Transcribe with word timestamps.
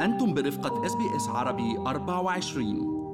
أنتم 0.00 0.34
برفقة 0.34 0.86
SBS 0.86 1.28
عربي 1.28 1.76
24 1.78 3.04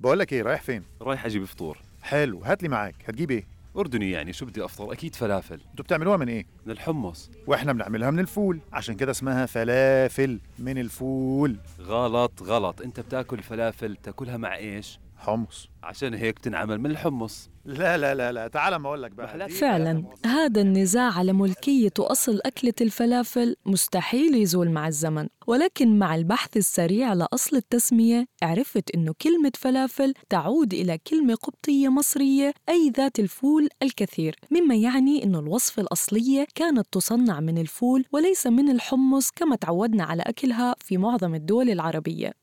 بقول 0.00 0.18
لك 0.18 0.32
إيه 0.32 0.42
رايح 0.42 0.62
فين؟ 0.62 0.82
رايح 1.02 1.26
أجيب 1.26 1.44
فطور. 1.44 1.78
حلو 2.02 2.38
هات 2.38 2.62
لي 2.62 2.68
معاك. 2.68 2.94
هتجيب 3.08 3.30
إيه؟ 3.30 3.46
أردني 3.76 4.10
يعني 4.10 4.32
شو 4.32 4.46
بدي 4.46 4.64
أفطر؟ 4.64 4.92
أكيد 4.92 5.14
فلافل. 5.14 5.60
أنتوا 5.70 5.84
بتعملوها 5.84 6.16
من 6.16 6.28
إيه؟ 6.28 6.46
من 6.66 6.72
الحمص. 6.72 7.30
وإحنا 7.46 7.72
بنعملها 7.72 8.10
من 8.10 8.18
الفول. 8.18 8.60
عشان 8.72 8.94
كده 8.94 9.10
اسمها 9.10 9.46
فلافل 9.46 10.40
من 10.58 10.78
الفول. 10.78 11.56
غلط 11.80 12.42
غلط. 12.42 12.80
أنت 12.80 13.00
بتأكل 13.00 13.42
فلافل 13.42 13.96
تأكلها 13.96 14.36
مع 14.36 14.56
إيش؟ 14.56 14.98
حمص. 15.22 15.68
عشان 15.82 16.14
هيك 16.14 16.36
بتنعمل 16.36 16.78
من 16.78 16.90
الحمص. 16.90 17.50
لا 17.64 17.96
لا 17.96 18.14
لا 18.14 18.32
لا 18.32 18.48
تعال 18.48 18.76
ما 18.76 18.88
أقول 18.88 19.02
لك 19.02 19.10
بقى 19.10 19.48
فعلا 19.48 20.04
هذا 20.26 20.60
النزاع 20.60 21.12
على 21.12 21.32
ملكية 21.32 21.92
وأصل 21.98 22.40
أكلة 22.46 22.72
الفلافل 22.80 23.56
مستحيل 23.66 24.34
يزول 24.34 24.70
مع 24.70 24.88
الزمن. 24.88 25.28
ولكن 25.46 25.98
مع 25.98 26.14
البحث 26.14 26.56
السريع 26.56 27.12
لأصل 27.12 27.56
التسمية 27.56 28.26
عرفت 28.42 28.90
أنه 28.94 29.14
كلمة 29.22 29.52
فلافل 29.54 30.14
تعود 30.30 30.74
إلى 30.74 30.98
كلمة 30.98 31.34
قبطية 31.34 31.88
مصرية 31.88 32.54
أي 32.68 32.92
ذات 32.96 33.18
الفول 33.18 33.68
الكثير. 33.82 34.36
مما 34.50 34.74
يعني 34.74 35.24
أنه 35.24 35.38
الوصفة 35.38 35.82
الأصلية 35.82 36.46
كانت 36.54 36.86
تصنع 36.92 37.40
من 37.40 37.58
الفول 37.58 38.04
وليس 38.12 38.46
من 38.46 38.68
الحمص 38.70 39.30
كما 39.30 39.56
تعودنا 39.56 40.04
على 40.04 40.22
أكلها 40.22 40.74
في 40.78 40.98
معظم 40.98 41.34
الدول 41.34 41.70
العربية. 41.70 42.41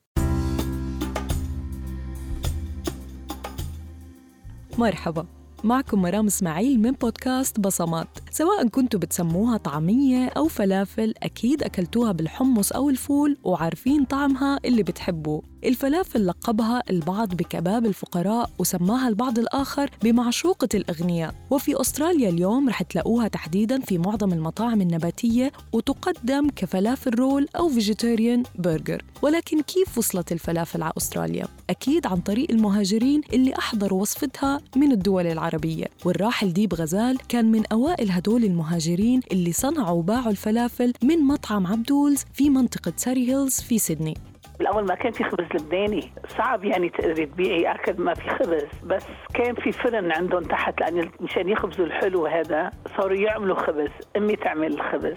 مرحبا. 4.80 5.26
معكم 5.64 6.02
مرام 6.02 6.26
إسماعيل 6.26 6.80
من 6.80 6.90
بودكاست 6.90 7.60
بصمات. 7.60 8.08
سواء 8.30 8.68
كنتوا 8.68 9.00
بتسموها 9.00 9.56
طعمية 9.56 10.26
أو 10.28 10.48
فلافل 10.48 11.14
أكيد 11.22 11.62
أكلتوها 11.62 12.12
بالحمص 12.12 12.72
أو 12.72 12.90
الفول 12.90 13.36
وعارفين 13.44 14.04
طعمها 14.04 14.58
اللي 14.64 14.82
بتحبوه. 14.82 15.42
الفلافل 15.64 16.26
لقبها 16.26 16.82
البعض 16.90 17.34
بكباب 17.34 17.86
الفقراء 17.86 18.50
وسماها 18.58 19.08
البعض 19.08 19.38
الآخر 19.38 19.90
بمعشوقة 20.02 20.68
الأغنياء. 20.74 21.34
وفي 21.50 21.80
أستراليا 21.80 22.28
اليوم 22.28 22.68
رح 22.68 22.82
تلاقوها 22.82 23.28
تحديداً 23.28 23.80
في 23.80 23.98
معظم 23.98 24.32
المطاعم 24.32 24.80
النباتية 24.80 25.52
وتقدم 25.72 26.48
كفلافل 26.56 27.14
roll 27.14 27.48
أو 27.56 27.68
vegetarian 27.68 28.42
burger 28.58 29.04
ولكن 29.22 29.60
كيف 29.62 29.98
وصلت 29.98 30.32
الفلافل 30.32 30.82
على 30.82 30.92
أستراليا؟ 30.96 31.46
أكيد 31.70 32.06
عن 32.06 32.16
طريق 32.20 32.50
المهاجرين 32.50 33.20
اللي 33.32 33.54
أحضروا 33.58 34.00
وصفتها 34.00 34.60
من 34.76 34.92
الدول 34.92 35.26
العربية. 35.26 35.84
والراحل 36.04 36.52
ديب 36.52 36.74
غزال 36.74 37.18
كان 37.28 37.50
من 37.52 37.62
أوائل 37.72 38.10
هدول 38.10 38.44
المهاجرين 38.44 39.20
اللي 39.32 39.52
صنعوا 39.52 39.98
وباعوا 39.98 40.30
الفلافل 40.30 40.92
من 41.02 41.18
مطعم 41.24 41.66
عبدولز 41.66 42.24
في 42.34 42.50
منطقة 42.50 42.92
Surry 42.96 43.32
Hills 43.32 43.60
في 43.60 43.78
سيدني. 43.78 44.14
بالأول 44.60 44.84
ما 44.86 44.94
كان 44.94 45.12
في 45.12 45.24
خبز 45.24 45.44
لبناني. 45.54 46.12
صعب 46.38 46.64
يعني 46.64 46.88
تقدري 46.88 47.26
تبيعي 47.26 47.70
اكل 47.74 48.02
ما 48.02 48.14
في 48.14 48.28
خبز. 48.28 48.66
بس 48.84 49.06
كان 49.34 49.54
في 49.54 49.72
فرن 49.72 50.12
عندهم 50.12 50.42
تحت 50.42 50.80
لأن 50.80 51.10
مشان 51.20 51.48
يخبزوا 51.48 51.86
الحلو 51.86 52.26
هذا 52.26 52.70
صاروا 52.96 53.16
يعملوا 53.16 53.56
خبز. 53.56 53.90
أمي 54.16 54.36
تعمل 54.36 54.74
الخبز. 54.74 55.16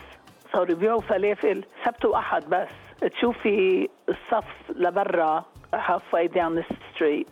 صاروا 0.54 0.72
يبيعوا 0.72 1.02
فلافل. 1.02 1.64
سبت 1.86 2.06
وأحد 2.06 2.50
بس. 2.50 2.70
تشوفي 3.12 3.90
الصف 4.10 4.46
لبرا 4.76 5.46
half 5.76 6.04
way 6.14 6.28
down 6.28 6.62
the 6.62 6.76
street. 6.94 7.28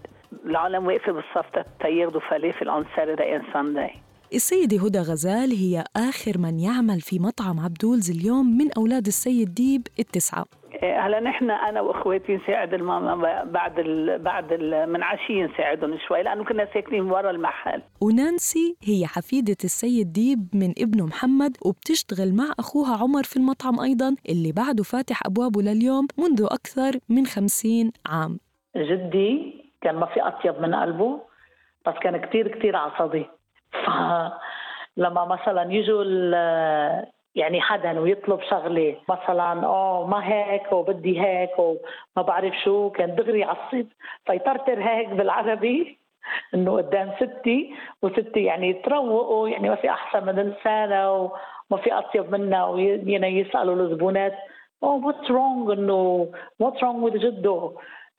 العالم 0.45 0.85
واقفة 0.85 1.11
بالصف 1.11 1.65
تياخذوا 1.81 2.21
فلافل 2.21 2.71
on 2.71 2.85
Saturday 2.97 3.39
and 3.39 3.53
Sunday. 3.53 3.97
السيدة 4.33 4.85
هدى 4.85 4.99
غزال 4.99 5.51
هي 5.51 5.83
آخر 5.95 6.37
من 6.37 6.59
يعمل 6.59 7.01
في 7.01 7.19
مطعم 7.19 7.59
عبدولز 7.59 8.11
اليوم 8.11 8.57
من 8.57 8.71
أولاد 8.77 9.07
السيد 9.07 9.53
ديب 9.53 9.87
التسعة. 9.99 10.45
هلا 10.83 11.19
نحن 11.19 11.51
أنا 11.51 11.81
وإخواتي 11.81 12.35
نساعد 12.35 12.73
الماما 12.73 13.43
بعد 13.43 13.79
ال 13.79 14.19
بعد 14.19 14.51
ال 14.51 14.89
من 14.89 15.03
عشية 15.03 15.45
نساعدهم 15.45 15.97
شوي 16.07 16.23
لأنه 16.23 16.43
كنا 16.43 16.67
ساكنين 16.73 17.01
ورا 17.11 17.31
المحل. 17.31 17.81
ونانسي 18.01 18.77
هي 18.83 19.07
حفيدة 19.07 19.57
السيد 19.63 20.13
ديب 20.13 20.39
من 20.53 20.73
ابنه 20.79 21.05
محمد 21.05 21.57
وبتشتغل 21.65 22.33
مع 22.35 22.53
أخوها 22.59 22.97
عمر 23.03 23.23
في 23.23 23.37
المطعم 23.37 23.79
أيضا 23.79 24.15
اللي 24.29 24.51
بعده 24.51 24.83
فاتح 24.83 25.19
أبوابه 25.25 25.61
لليوم 25.61 26.07
منذ 26.17 26.47
أكثر 26.51 26.99
من 27.09 27.25
خمسين 27.25 27.91
عام. 28.05 28.39
جدي 28.77 29.61
كان 29.81 29.95
ما 29.95 30.05
في 30.05 30.21
أطيب 30.21 30.61
من 30.61 30.75
قلبه 30.75 31.21
بس 31.87 31.93
كان 32.01 32.17
كتير 32.17 32.47
كتير 32.59 32.75
عصبي. 32.75 33.25
فلما 34.97 35.25
مثلا 35.25 35.71
يجوا 35.73 36.03
ال- 36.03 37.05
يعني 37.35 37.61
حدا 37.61 37.99
ويطلب 37.99 38.41
شغلة. 38.49 38.95
مثلا 39.09 39.65
آه 39.65 40.07
ما 40.07 40.27
هيك 40.33 40.71
وبدي 40.73 41.21
هيك 41.21 41.59
وما 41.59 42.25
بعرف 42.27 42.53
شو. 42.63 42.89
كان 42.89 43.15
دغري 43.15 43.39
يعصب 43.39 43.85
فيطرطر 44.25 44.83
هيك 44.83 45.09
بالعربي 45.09 45.97
إنه 46.53 46.77
قدام 46.77 47.11
ستي 47.19 47.73
وستي 48.01 48.43
يعني 48.43 48.73
تروقوا 48.73 49.49
يعني 49.49 49.69
ما 49.69 49.75
في 49.75 49.89
أحسن 49.89 50.25
من 50.25 50.33
لسانها 50.35 51.09
وما 51.09 51.81
في 51.83 51.93
أطيب 51.93 52.31
منها 52.31 52.65
ويعني 52.65 53.39
يسألوا 53.39 53.75
الزبونات 53.75 54.33
oh 54.85 54.97
what's 54.99 55.29
wrong 55.29 55.69
إنه 55.71 56.31
what's 56.63 56.81
wrong 56.81 57.01
with 57.01 57.17
جده؟ 57.17 57.71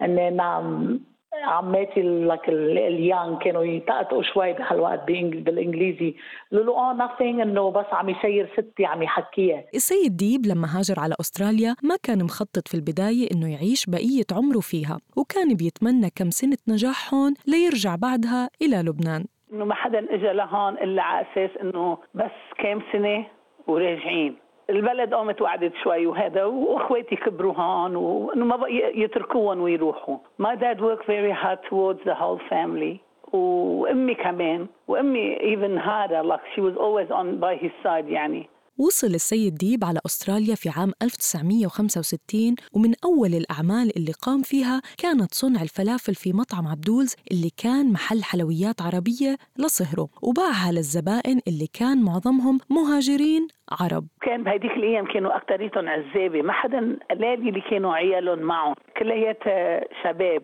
ان 0.03 0.37
نعم. 0.37 1.01
عماتي 1.45 2.03
لك 2.03 2.49
اليان 2.49 3.39
كانوا 3.39 3.65
يطقطقوا 3.65 4.23
شوي 4.23 4.53
بهالوقت 4.53 5.01
بالإنجليزي. 5.07 6.15
له 6.53 6.73
آه 6.77 6.99
nothing 6.99 7.41
إنه 7.43 7.71
بس 7.71 7.87
عم 7.93 8.09
يسير 8.09 8.51
ستي 8.53 8.85
عم 8.85 9.03
يحكيها. 9.03 9.65
السيد 9.75 10.17
ديب 10.17 10.47
لما 10.47 10.79
هاجر 10.79 11.01
على 11.01 11.15
أستراليا 11.21 11.75
ما 11.83 11.97
كان 12.03 12.25
مخطط 12.25 12.69
في 12.69 12.75
البداية 12.75 13.29
إنه 13.33 13.53
يعيش 13.53 13.87
بقية 13.87 14.27
عمره 14.33 14.61
فيها 14.61 14.99
وكان 15.17 15.55
بيتمنى 15.55 16.11
كم 16.17 16.31
سنة 16.31 16.59
نجاح 16.69 17.15
هون 17.15 17.35
ليرجع 17.47 17.97
بعدها 17.97 18.51
إلى 18.63 18.77
لبنان. 18.77 19.25
إنه 19.53 19.65
ما 19.65 19.75
حدا 19.75 19.99
اجى 19.99 20.33
لهون 20.33 20.75
إلا 20.75 21.03
على 21.03 21.27
أساس 21.33 21.51
إنه 21.63 21.99
بس 22.15 22.31
كام 22.59 22.83
سنة 22.93 23.27
وراجعين. 23.67 24.42
البلد 24.71 25.15
قامت 25.15 25.43
وقعدت 25.43 25.73
شوي 25.83 26.07
وهذا 26.07 26.45
واخواتي 26.45 27.17
كبروا 27.17 27.55
هون 27.55 27.97
وانه 27.97 28.45
ما 28.45 28.57
بقى 28.57 28.73
يتركوهم 28.75 29.61
ويروحوا. 29.61 30.17
My 30.43 30.55
dad 30.57 30.81
worked 30.81 31.07
very 31.07 31.33
hard 31.33 31.59
towards 31.71 32.01
the 32.05 32.15
whole 32.15 32.41
family 32.51 32.99
وامي 33.35 34.15
كمان 34.15 34.67
وامي 34.89 35.37
even 35.37 35.77
harder 35.77 36.23
like 36.23 36.41
she 36.55 36.61
was 36.61 36.77
always 36.77 37.11
on 37.11 37.41
by 37.41 37.55
his 37.57 37.73
side 37.83 38.09
يعني 38.09 38.49
وصل 38.87 39.07
السيد 39.07 39.55
ديب 39.55 39.85
على 39.85 40.01
أستراليا 40.07 40.55
في 40.55 40.69
عام 40.77 40.93
1965 41.03 42.55
ومن 42.77 42.93
أول 43.05 43.33
الأعمال 43.41 43.87
اللي 43.97 44.13
قام 44.27 44.41
فيها 44.51 44.77
كانت 45.03 45.31
صنع 45.43 45.63
الفلافل 45.63 46.15
في 46.15 46.31
مطعم 46.41 46.67
عبدولز 46.73 47.13
اللي 47.33 47.51
كان 47.65 47.93
محل 47.93 48.21
حلويات 48.31 48.79
عربية 48.87 49.33
لصهره 49.59 50.09
وباعها 50.27 50.71
للزبائن 50.77 51.37
اللي 51.49 51.69
كان 51.81 51.97
معظمهم 52.09 52.57
مهاجرين 52.71 53.43
عرب. 53.81 54.05
كان 54.23 54.45
بهديك 54.45 54.73
الأيام 54.81 55.07
كانوا 55.13 55.37
اكثريتهم 55.37 55.89
عزابة 55.89 56.43
ما 56.43 56.53
حدا 56.53 56.99
قلالي 57.11 57.49
اللي 57.49 57.63
كانوا 57.71 57.95
عيالهم 57.95 58.39
معهم. 58.39 58.75
كلياتها 58.99 59.85
شباب 60.03 60.43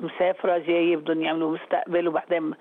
مسافرة 0.00 0.58
جاية 0.58 0.96
بدهم 0.96 1.22
يعملوا 1.22 1.56
مستقبل 1.56 2.08
وبعدين 2.08 2.54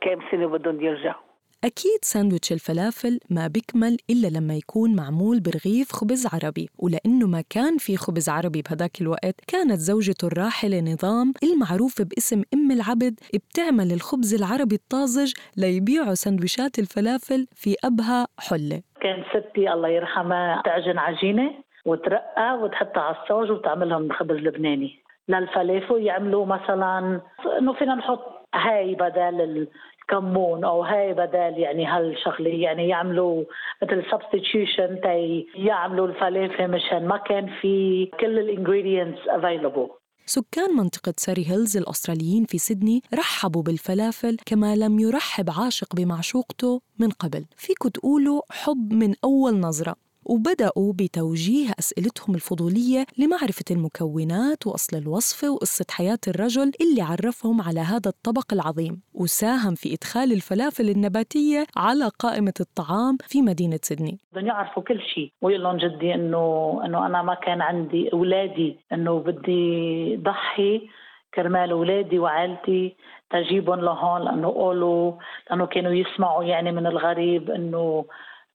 كام 0.00 0.18
سنة 0.30 0.46
بدهم 0.46 0.80
يرجعوا. 0.80 1.29
أكيد 1.64 1.98
ساندويتش 2.02 2.52
الفلافل 2.52 3.20
ما 3.30 3.46
بيكمل 3.46 3.96
إلا 4.10 4.38
لما 4.38 4.54
يكون 4.54 4.96
معمول 4.96 5.40
برغيف 5.40 5.92
خبز 5.92 6.26
عربي 6.34 6.68
ولأنه 6.78 7.26
ما 7.26 7.42
كان 7.50 7.76
في 7.78 7.96
خبز 7.96 8.28
عربي 8.28 8.62
بهداك 8.62 9.00
الوقت 9.00 9.34
كانت 9.48 9.78
زوجته 9.78 10.26
الراحلة 10.26 10.80
نظام 10.80 11.32
المعروفة 11.42 12.04
باسم 12.04 12.42
أم 12.54 12.70
العبد 12.70 13.14
بتعمل 13.34 13.92
الخبز 13.92 14.34
العربي 14.34 14.74
الطازج 14.74 15.32
ليبيعوا 15.56 16.14
سندويشات 16.14 16.78
الفلافل 16.78 17.46
في 17.54 17.76
أبها 17.84 18.26
حلة. 18.38 18.82
كان 19.00 19.24
ستي 19.30 19.72
الله 19.72 19.88
يرحمها 19.88 20.62
تعجن 20.64 20.98
عجينة 20.98 21.50
وترق 21.86 22.58
وتحطها 22.62 23.02
على 23.02 23.16
الصاج 23.22 23.50
وتعملهم 23.50 24.12
خبز 24.12 24.36
لبناني. 24.36 24.98
للفلافل 25.28 26.02
يعملوا 26.02 26.46
مثلا 26.46 27.20
إنه 27.58 27.72
فينا 27.72 27.94
نحط 27.94 28.40
هاي 28.54 28.94
بدل 28.94 29.68
الكمون 30.12 30.64
أو 30.64 30.82
هاي 30.82 31.12
بدل 31.12 31.58
يعني 31.58 31.86
هالشغلة. 31.86 32.50
يعني 32.50 32.88
يعملوا 32.88 33.44
مثل 33.82 34.02
substitution 34.10 35.00
تي 35.00 35.46
يعملوا 35.54 36.06
الفلافل 36.06 36.70
مشان 36.70 37.08
ما 37.08 37.16
كان 37.16 37.50
في 37.60 38.06
كل 38.20 38.38
ال 38.38 38.46
ingredients 38.46 39.28
available 39.28 39.88
سكان 40.26 40.76
منطقة 40.76 41.14
ساري 41.16 41.50
هيلز 41.50 41.76
الأستراليين 41.76 42.44
في 42.44 42.58
سيدني 42.58 43.02
رحبوا 43.14 43.62
بالفلافل 43.62 44.36
كما 44.46 44.76
لم 44.76 44.98
يرحب 44.98 45.50
عاشق 45.50 45.96
بمعشوقته 45.96 46.80
من 46.98 47.08
قبل. 47.08 47.44
فيكوا 47.56 47.90
تقولوا 47.90 48.42
حب 48.50 48.92
من 48.92 49.14
أول 49.24 49.60
نظرة. 49.60 50.09
وبدأوا 50.24 50.92
بتوجيه 50.92 51.70
أسئلتهم 51.78 52.34
الفضولية 52.34 53.06
لمعرفة 53.18 53.64
المكونات 53.70 54.66
وأصل 54.66 54.96
الوصفة 54.96 55.50
وقصة 55.50 55.86
حياة 55.90 56.18
الرجل 56.28 56.72
اللي 56.80 57.02
عرفهم 57.02 57.62
على 57.62 57.80
هذا 57.80 58.08
الطبق 58.08 58.52
العظيم 58.52 59.02
وساهم 59.14 59.74
في 59.74 59.94
إدخال 59.94 60.32
الفلافل 60.32 60.88
النباتية 60.90 61.66
على 61.76 62.10
قائمة 62.18 62.54
الطعام 62.60 63.16
في 63.20 63.42
مدينة 63.42 63.78
سيدني. 63.82 64.18
بدهم 64.32 64.46
يعرفوا 64.46 64.82
كل 64.82 65.00
شيء. 65.14 65.32
ويقول 65.42 65.62
لهم 65.62 65.76
جدي 65.76 66.14
انه 66.14 66.80
إنه 66.84 67.06
أنا 67.06 67.22
ما 67.22 67.34
كان 67.34 67.62
عندي 67.62 68.12
أولادي. 68.12 68.76
إنه 68.92 69.18
بدي 69.18 70.16
ضحي 70.16 70.88
كرمال 71.34 71.70
أولادي 71.70 72.18
وعائلتي 72.18 72.96
تجيبهم 73.30 73.80
لهون 73.80 74.24
لأنه 74.24 74.48
قولوا 74.48 75.12
لأنه 75.50 75.66
كانوا 75.66 75.92
يسمعوا 75.92 76.44
يعني 76.44 76.72
من 76.72 76.86
الغريب 76.86 77.50
إنه 77.50 78.04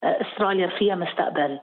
أستراليا 0.05 0.67
فيها 0.67 0.95
مستقبل. 0.95 1.59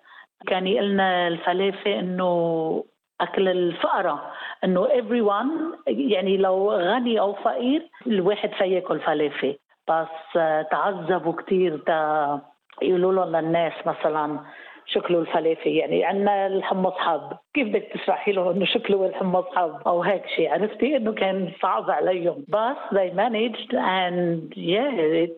كان 0.46 0.66
يقلنا 0.66 1.28
الفلافه 1.28 1.98
إنه 1.98 2.84
أكل 3.20 3.48
الفقراء 3.48 4.32
إنه 4.64 4.88
everyone 4.88 5.78
يعني 5.86 6.36
لو 6.36 6.72
غني 6.72 7.20
أو 7.20 7.32
فقير 7.32 7.88
الواحد 8.06 8.50
فياكل 8.50 9.00
فلافه 9.00 9.54
بس 9.88 10.32
تعذبوا 10.70 11.32
كثير 11.32 11.78
تا 11.78 12.40
يقولوا 12.82 13.12
لهم 13.12 13.36
للناس 13.36 13.72
مثلا 13.86 14.40
شكله 14.86 15.18
الفلافل 15.18 15.70
يعني 15.70 16.04
عندنا 16.04 16.46
الحمص 16.46 16.92
حب 16.92 17.36
كيف 17.54 17.68
بدك 17.68 17.88
تشرحي 17.94 18.32
له 18.32 18.50
إنه 18.50 18.64
شكله 18.64 19.06
الحمص 19.06 19.44
حب 19.56 19.80
أو 19.86 20.02
هيك 20.02 20.26
شيء. 20.26 20.52
عرفتي؟ 20.52 20.96
إنه 20.96 21.12
كان 21.12 21.52
صعب 21.62 21.90
عليهم. 21.90 22.44
بس 22.48 22.76
they 22.90 23.10
managed 23.16 23.72
and 23.72 24.54
yeah 24.56 25.24
it 25.24 25.32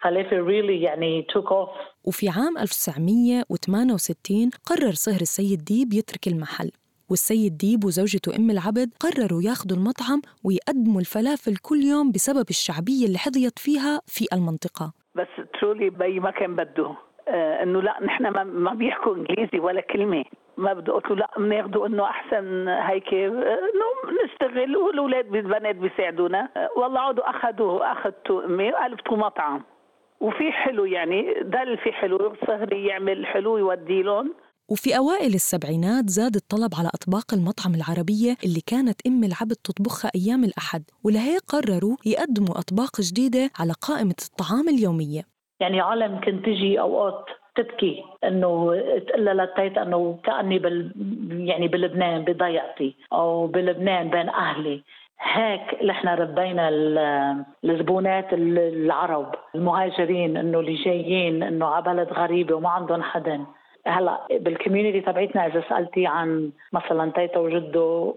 فلافل 0.00 0.46
really 0.46 0.82
يعني 0.84 1.26
took 1.32 1.48
off. 1.50 1.70
وفي 2.04 2.28
عام 2.28 2.58
1968 2.58 4.50
قرر 4.66 4.92
صهر 4.92 5.20
السيد 5.20 5.64
ديب 5.64 5.92
يترك 5.92 6.26
المحل. 6.26 6.70
والسيد 7.10 7.56
ديب 7.56 7.84
وزوجته 7.84 8.36
أم 8.36 8.50
العبد 8.50 8.90
قرروا 9.00 9.42
ياخذوا 9.42 9.76
المطعم 9.78 10.20
ويقدموا 10.44 11.00
الفلافل 11.00 11.56
كل 11.56 11.82
يوم 11.82 12.12
بسبب 12.12 12.44
الشعبية 12.50 13.06
اللي 13.06 13.18
حظيت 13.18 13.58
فيها 13.58 14.00
في 14.06 14.26
المنطقة. 14.32 14.92
بس 15.14 15.26
truly 15.60 15.90
بيي 15.90 16.20
ما 16.20 16.30
كان 16.30 16.56
بده. 16.56 16.94
آه 17.28 17.62
إنه 17.62 17.82
لا 17.82 17.98
نحن 18.02 18.28
ما, 18.28 18.44
ما 18.44 18.74
بيحكوا 18.74 19.16
إنجليزي 19.16 19.58
ولا 19.58 19.80
كلمة. 19.80 20.24
ما 20.56 20.72
بده. 20.72 20.92
قلت 20.92 21.10
له 21.10 21.16
لا 21.16 21.30
بناخذه 21.38 21.86
إنه 21.86 22.04
أحسن 22.04 22.68
هيك 22.68 23.14
إنه 23.14 23.88
نشتغل 24.24 24.76
والأولاد 24.76 25.28
بالبنات 25.28 25.76
بيساعدونا. 25.76 26.48
آه 26.56 26.68
والله 26.76 27.00
عودوا 27.00 27.30
أخذوا 27.30 27.92
اخذته 27.92 28.44
أمي 28.44 28.72
وقلبتوا 28.72 29.16
مطعم. 29.16 29.62
وفي 30.20 30.52
حلو 30.52 30.84
يعني 30.84 31.40
اللي 31.40 31.76
في 31.76 31.92
حلو 31.92 32.36
صهري 32.46 32.86
يعمل 32.86 33.26
حلو 33.26 33.58
يودي 33.58 34.02
لهم 34.02 34.34
وفي 34.68 34.96
أوائل 34.96 35.34
السبعينات 35.34 36.08
زاد 36.10 36.34
الطلب 36.34 36.70
على 36.78 36.88
أطباق 36.94 37.34
المطعم 37.34 37.74
العربية 37.74 38.36
اللي 38.44 38.60
كانت 38.66 39.06
أم 39.06 39.24
العبد 39.24 39.56
تطبخها 39.64 40.10
أيام 40.14 40.44
الأحد 40.44 40.82
ولهيك 41.04 41.42
قرروا 41.48 41.96
يقدموا 42.06 42.58
أطباق 42.58 43.00
جديدة 43.00 43.50
على 43.58 43.72
قائمة 43.88 44.16
الطعام 44.28 44.68
اليومية. 44.68 45.22
يعني 45.60 45.80
عالم 45.80 46.20
كنت 46.20 46.46
تجي 46.46 46.80
أوقات 46.80 47.24
تبكي 47.56 48.04
إنه 48.24 48.76
تقول 49.08 49.26
لتيتا 49.26 49.82
إنه 49.82 50.18
كأني 50.24 50.58
بال 50.58 50.92
يعني 51.48 51.68
بلبنان 51.68 52.24
بضيعتي 52.24 52.94
أو 53.12 53.46
بلبنان 53.46 54.10
بين 54.10 54.28
أهلي. 54.28 54.82
هيك 55.20 55.84
نحن 55.84 56.08
ربينا 56.08 56.68
الزبونات 57.64 58.32
العرب 58.32 59.34
المهاجرين 59.54 60.36
إنه 60.36 60.60
اللي 60.60 60.74
جايين 60.74 61.42
إنه 61.42 61.66
على 61.66 61.84
بلد 61.84 62.12
غريبة 62.12 62.54
وما 62.54 62.68
عندهم 62.68 63.02
حدا. 63.02 63.46
هلا 63.86 64.26
بال 64.30 64.43
community 64.43 65.00
تبعتنا 65.00 65.46
إذا 65.46 65.64
سألتي 65.68 66.06
عن 66.06 66.52
مثلا 66.72 67.12
تيتا 67.12 67.38
وجده 67.38 68.14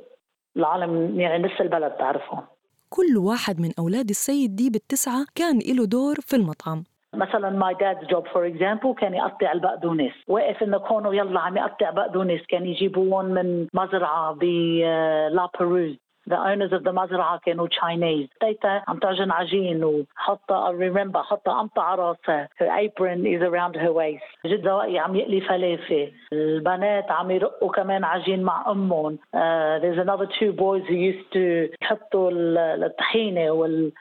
العالم 0.57 1.19
يعني 1.19 1.43
نص 1.43 1.61
البلد 1.61 1.91
تعرفهم 1.91 2.41
كل 2.89 3.17
واحد 3.17 3.59
من 3.59 3.69
أولاد 3.79 4.09
السيد 4.09 4.55
ديب 4.55 4.69
التسعة 4.69 5.25
كان 5.35 5.59
له 5.77 5.85
دور 5.85 6.15
في 6.15 6.35
المطعم. 6.35 6.83
مثلا 7.13 7.49
my 7.49 7.73
dad's 7.73 8.07
job 8.07 8.27
for 8.27 8.47
example 8.47 8.93
كان 8.93 9.13
يقطع 9.13 9.51
البقدونس. 9.51 10.11
واقف 10.27 10.63
إنه 10.63 10.77
كونه 10.77 11.15
يلا 11.15 11.39
عم 11.39 11.57
يقطع 11.57 11.89
بقدونس 11.89 12.41
كان 12.49 12.65
يجيبوهم 12.65 13.25
من 13.25 13.67
مزرعة 13.73 14.33
بلا 14.33 15.49
بروز 15.59 15.97
the 16.29 16.37
owners 16.37 16.71
of 16.73 16.83
the 16.83 16.91
مزرعة 16.91 17.39
كانوا 17.45 17.67
Chinese. 17.67 18.27
تيتا 18.41 18.81
عم 18.87 18.99
تعجن 18.99 19.31
عجين 19.31 19.83
وحاطة 19.83 20.67
I 20.67 20.73
remember 20.73 21.17
حاطة 21.17 21.51
قمطة 21.51 21.81
على 21.81 22.01
راسها 22.01 22.49
her 22.61 22.65
apron 22.65 23.25
is 23.25 23.41
around 23.41 23.75
her 23.75 23.91
waist. 23.93 24.45
جد 24.45 24.63
زوائي 24.65 24.99
عم 24.99 25.15
يقلي 25.15 25.41
فلافل 25.41 26.11
البنات 26.33 27.11
عم 27.11 27.31
يرقوا 27.31 27.71
كمان 27.71 28.03
عجين 28.03 28.43
مع 28.43 28.71
أمهم 28.71 29.17
uh, 29.35 29.39
there's 29.81 29.99
another 29.99 30.27
two 30.39 30.51
boys 30.53 30.83
who 30.87 30.95
used 30.95 31.31
to 31.33 31.69
يحطوا 31.81 32.29
الطحينة 32.33 33.51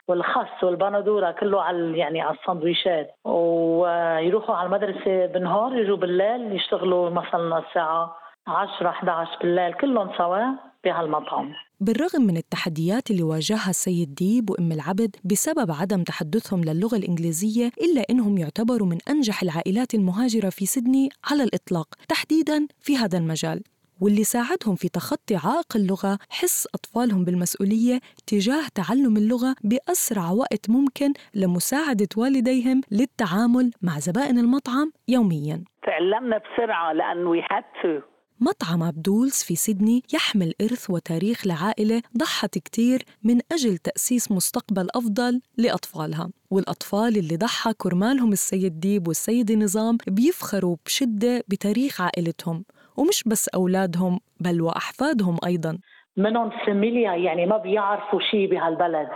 والخس 0.07 0.63
والبندورة 0.63 1.31
كله 1.31 1.61
على 1.61 1.97
يعني 1.97 2.21
على 2.21 2.35
السندويشات 2.37 3.11
ويروحوا 3.25 4.55
على 4.55 4.65
المدرسة 4.65 5.25
بالنهار 5.25 5.75
يجوا 5.77 5.97
بالليل 5.97 6.55
يشتغلوا 6.55 7.09
مثلا 7.09 7.57
الساعة 7.57 8.15
10 8.47 8.89
11 8.89 9.31
بالليل 9.41 9.73
كلهم 9.73 10.09
سوا 10.17 10.68
بهالمطعم. 10.83 11.53
بالرغم 11.79 12.21
من 12.21 12.37
التحديات 12.37 13.11
اللي 13.11 13.23
واجهها 13.23 13.69
السيد 13.69 14.15
ديب 14.15 14.49
وأم 14.49 14.71
العبد 14.71 15.15
بسبب 15.25 15.71
عدم 15.71 16.03
تحدثهم 16.03 16.63
للغة 16.63 16.95
الإنجليزية 16.95 17.71
إلا 17.81 18.03
إنهم 18.09 18.37
يعتبروا 18.37 18.87
من 18.87 18.97
أنجح 19.09 19.43
العائلات 19.43 19.93
المهاجرة 19.93 20.49
في 20.49 20.65
سيدني 20.65 21.09
على 21.31 21.43
الإطلاق 21.43 21.87
تحديداً 22.07 22.67
في 22.79 22.97
هذا 22.97 23.17
المجال. 23.17 23.63
واللي 24.01 24.23
ساعدهم 24.23 24.75
في 24.75 24.89
تخطي 24.89 25.35
عائق 25.35 25.75
اللغة 25.75 26.19
حس 26.29 26.67
أطفالهم 26.75 27.25
بالمسؤولية 27.25 27.99
تجاه 28.27 28.67
تعلم 28.75 29.17
اللغة 29.17 29.55
بأسرع 29.63 30.31
وقت 30.31 30.69
ممكن 30.69 31.13
لمساعدة 31.35 32.07
والديهم 32.17 32.81
للتعامل 32.91 33.71
مع 33.81 33.99
زبائن 33.99 34.37
المطعم 34.37 34.91
يومياً. 35.07 35.63
تعلمنا 35.83 36.37
بسرعة 36.37 36.93
لأن 36.93 37.33
we 37.33 37.41
had 37.43 37.65
to. 37.83 38.18
مطعم 38.41 38.83
عبدولز 38.83 39.43
في 39.47 39.55
سيدني 39.55 40.03
يحمل 40.13 40.53
إرث 40.61 40.89
وتاريخ 40.89 41.47
لعائلة 41.47 42.01
ضحت 42.17 42.57
كتير 42.57 43.03
من 43.23 43.39
أجل 43.51 43.77
تأسيس 43.77 44.31
مستقبل 44.31 44.87
أفضل 44.95 45.41
لأطفالها. 45.57 46.29
والأطفال 46.51 47.17
اللي 47.17 47.37
ضحى 47.37 47.73
كرمالهم 47.77 48.31
السيد 48.31 48.79
ديب 48.79 49.07
والسيد 49.07 49.51
نظام 49.51 49.97
بيفخروا 50.07 50.75
بشدة 50.85 51.43
بتاريخ 51.47 52.01
عائلتهم 52.01 52.65
ومش 52.97 53.23
بس 53.25 53.49
أولادهم 53.49 54.19
بل 54.39 54.61
وأحفادهم 54.61 55.37
أيضا. 55.45 55.77
منهم 56.17 56.49
familiar 56.65 57.15
يعني 57.15 57.45
ما 57.45 57.57
بيعرفوا 57.57 58.19
شيء 58.31 58.49
بهالبلد 58.49 59.07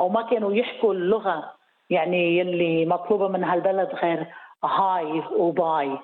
أو 0.00 0.08
ما 0.08 0.30
كانوا 0.30 0.52
يحكوا 0.54 0.94
اللغة 0.94 1.44
يعني 1.90 2.38
يلي 2.38 2.86
مطلوبة 2.86 3.28
من 3.28 3.44
هالبلد 3.44 3.88
غير 4.02 4.26
hi 4.64 5.22
و 5.38 5.50
bye. 5.50 5.98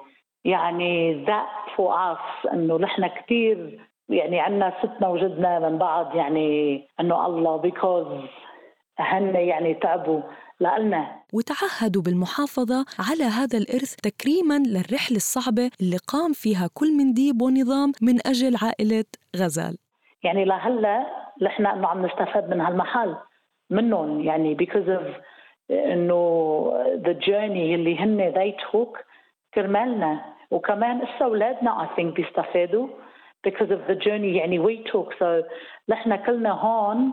يعني 0.47 1.25
that 1.25 1.77
for 1.77 2.13
us 2.13 2.47
إنه 2.53 2.77
نحن 2.79 3.07
كثير 3.07 3.81
يعني 4.09 4.41
عندنا 4.41 4.73
ستنا 4.79 5.09
وجدنا 5.09 5.59
من 5.59 5.79
بعض 5.79 6.17
يعني 6.17 6.83
إنه 7.01 7.27
الله 7.27 7.57
because 7.57 8.07
هن 8.99 9.35
يعني 9.35 9.75
تعبوا 9.75 10.21
لنا 10.61 11.07
وتعهدوا 11.33 12.03
بالمحافظة 12.03 12.85
على 12.99 13.25
هذا 13.25 13.59
الإرث 13.59 13.95
تكريما 13.95 14.59
للرحلة 14.59 15.17
الصعبة 15.17 15.71
اللي 15.81 15.97
قام 15.97 16.33
فيها 16.33 16.69
كل 16.75 16.97
من 16.99 17.13
ديب 17.13 17.43
ونظام 17.43 17.93
من 18.03 18.27
أجل 18.27 18.57
عائلة 18.63 19.05
غزال. 19.37 19.77
يعني 20.23 20.45
لهلا 20.45 21.07
نحن 21.43 21.67
إنه 21.67 21.89
عم 21.89 22.07
نستفاد 22.07 22.51
من 22.51 22.61
هالمحل 22.61 23.17
منهم 23.71 24.21
يعني 24.21 24.57
because 24.57 24.89
of 24.89 25.07
إنه 25.71 26.71
the 27.05 27.15
journey 27.27 27.75
اللي 27.75 27.99
هن 27.99 28.33
they 28.35 28.63
took 28.73 29.01
كرمالنا. 29.55 30.36
وكمان 30.51 31.03
اسا 31.03 31.25
اولادنا 31.25 31.83
اي 31.83 31.89
ثينك 31.97 32.17
بيستفادوا 32.17 32.89
because 33.49 33.71
of 33.71 33.91
the 33.91 33.95
journey. 34.05 34.37
يعني 34.37 34.59
we 34.59 34.91
took 34.91 35.13
so 35.19 35.45
نحن 35.89 36.17
كلنا 36.17 36.51
هون 36.51 37.13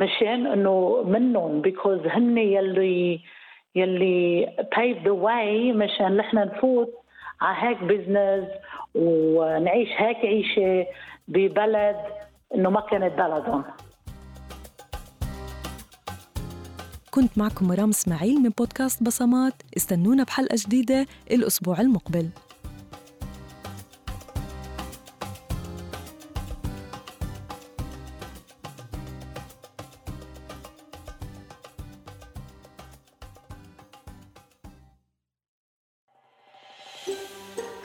مشان 0.00 0.46
إنه 0.46 1.02
منهم 1.06 1.62
because 1.62 2.06
هن 2.06 2.38
يلي 2.38 3.20
يلي 3.74 4.46
paved 4.74 5.04
the 5.04 5.16
way 5.26 5.76
مشان 5.76 6.16
نحن 6.16 6.36
نفوت 6.38 6.94
على 7.40 7.56
هيك 7.58 7.82
بزنس 7.82 8.48
ونعيش 8.94 9.88
هيك 9.96 10.16
عيشة 10.16 10.86
ببلد 11.28 11.96
إنه 12.54 12.70
ما 12.70 12.80
كانت 12.80 13.12
بلدهم. 13.18 13.64
كنت 17.10 17.38
معكم 17.38 17.68
مرام 17.68 17.88
إسماعيل 17.88 18.42
من 18.42 18.50
بودكاست 18.58 19.02
بصمات. 19.02 19.54
استنونا 19.76 20.24
بحلقة 20.24 20.56
جديدة 20.66 21.06
الأسبوع 21.30 21.80
المقبل. 21.80 22.28